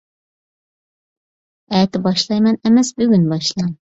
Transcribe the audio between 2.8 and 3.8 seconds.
بۈگۈن باشلاڭ.